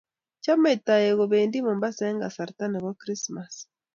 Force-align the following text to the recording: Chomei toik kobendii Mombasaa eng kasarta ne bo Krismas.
Chomei 0.43 0.77
toik 0.87 1.15
kobendii 1.19 1.65
Mombasaa 1.67 2.09
eng 2.11 2.21
kasarta 2.23 2.63
ne 2.67 2.79
bo 2.83 2.91
Krismas. 3.01 3.53